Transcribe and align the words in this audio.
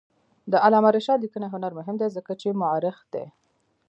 د 0.51 0.53
علامه 0.65 0.89
رشاد 0.97 1.19
لیکنی 1.23 1.47
هنر 1.53 1.71
مهم 1.79 1.95
دی 2.01 2.07
ځکه 2.15 2.31
چې 2.41 2.47
مؤرخ 2.61 2.97
دی. 3.13 3.25